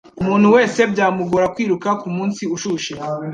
Umuntu 0.21 0.47
wese 0.55 0.79
byamugora 0.91 1.51
kwiruka 1.53 1.89
kumunsi 2.01 2.41
ushushe. 2.55 2.93